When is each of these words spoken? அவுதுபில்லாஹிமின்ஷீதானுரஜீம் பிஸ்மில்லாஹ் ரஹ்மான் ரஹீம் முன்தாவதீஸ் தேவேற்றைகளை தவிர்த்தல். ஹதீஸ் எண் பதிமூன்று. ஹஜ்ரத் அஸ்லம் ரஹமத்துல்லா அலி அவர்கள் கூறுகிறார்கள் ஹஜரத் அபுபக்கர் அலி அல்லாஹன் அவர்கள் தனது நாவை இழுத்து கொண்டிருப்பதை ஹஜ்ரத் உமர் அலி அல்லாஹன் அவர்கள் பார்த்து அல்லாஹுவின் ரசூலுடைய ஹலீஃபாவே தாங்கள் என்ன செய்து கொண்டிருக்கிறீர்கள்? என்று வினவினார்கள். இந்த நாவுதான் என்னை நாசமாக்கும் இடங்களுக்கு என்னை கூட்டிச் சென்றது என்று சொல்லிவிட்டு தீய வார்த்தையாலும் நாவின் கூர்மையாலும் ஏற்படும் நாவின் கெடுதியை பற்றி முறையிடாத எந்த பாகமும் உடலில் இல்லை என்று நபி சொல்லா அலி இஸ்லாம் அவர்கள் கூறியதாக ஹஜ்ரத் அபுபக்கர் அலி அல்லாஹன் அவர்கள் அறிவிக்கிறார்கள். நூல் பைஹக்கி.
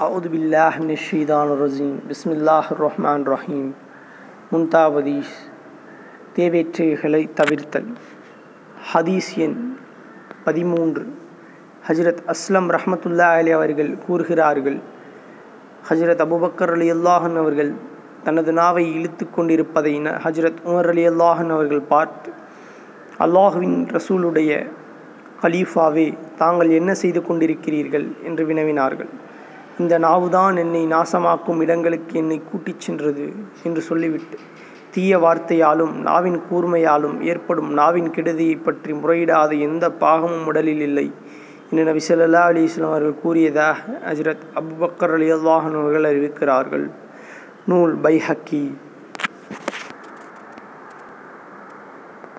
அவுதுபில்லாஹிமின்ஷீதானுரஜீம் 0.00 1.96
பிஸ்மில்லாஹ் 2.08 2.68
ரஹ்மான் 2.78 3.24
ரஹீம் 3.24 3.70
முன்தாவதீஸ் 4.52 5.32
தேவேற்றைகளை 6.36 7.30
தவிர்த்தல். 7.34 7.90
ஹதீஸ் 8.94 9.30
எண் 9.36 9.76
பதிமூன்று. 10.44 11.02
ஹஜ்ரத் 11.88 12.22
அஸ்லம் 12.26 12.68
ரஹமத்துல்லா 12.76 13.28
அலி 13.34 13.50
அவர்கள் 13.50 13.98
கூறுகிறார்கள் 14.06 14.78
ஹஜரத் 15.88 16.24
அபுபக்கர் 16.26 16.72
அலி 16.72 16.92
அல்லாஹன் 16.92 17.36
அவர்கள் 17.36 17.72
தனது 18.24 18.52
நாவை 18.52 18.94
இழுத்து 18.94 19.30
கொண்டிருப்பதை 19.30 20.00
ஹஜ்ரத் 20.00 20.62
உமர் 20.66 20.88
அலி 20.88 21.08
அல்லாஹன் 21.08 21.50
அவர்கள் 21.50 21.80
பார்த்து 21.80 22.32
அல்லாஹுவின் 23.18 23.98
ரசூலுடைய 23.98 24.70
ஹலீஃபாவே 25.42 26.18
தாங்கள் 26.36 26.70
என்ன 26.70 26.94
செய்து 26.94 27.20
கொண்டிருக்கிறீர்கள்? 27.20 28.24
என்று 28.24 28.46
வினவினார்கள். 28.46 29.08
இந்த 29.80 29.98
நாவுதான் 29.98 30.58
என்னை 30.58 30.86
நாசமாக்கும் 30.86 31.60
இடங்களுக்கு 31.60 32.18
என்னை 32.18 32.42
கூட்டிச் 32.50 32.80
சென்றது 32.80 33.32
என்று 33.62 33.80
சொல்லிவிட்டு 33.80 34.38
தீய 34.90 35.18
வார்த்தையாலும் 35.18 35.92
நாவின் 35.92 36.40
கூர்மையாலும் 36.50 37.20
ஏற்படும் 37.20 37.72
நாவின் 37.72 38.10
கெடுதியை 38.10 38.62
பற்றி 38.62 38.92
முறையிடாத 38.92 39.58
எந்த 39.60 39.90
பாகமும் 39.90 40.46
உடலில் 40.46 40.80
இல்லை 40.80 41.12
என்று 41.70 41.84
நபி 41.84 42.00
சொல்லா 42.08 42.32
அலி 42.32 42.62
இஸ்லாம் 42.62 42.90
அவர்கள் 42.90 43.20
கூறியதாக 43.22 43.78
ஹஜ்ரத் 44.06 44.46
அபுபக்கர் 44.54 45.12
அலி 45.12 45.32
அல்லாஹன் 45.32 45.78
அவர்கள் 45.80 46.08
அறிவிக்கிறார்கள். 46.10 46.90
நூல் 47.66 47.98
பைஹக்கி. 48.02 48.74